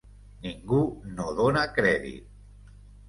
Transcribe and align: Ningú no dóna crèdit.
Ningú 0.45 0.79
no 1.19 1.27
dóna 1.41 1.67
crèdit. 1.77 2.73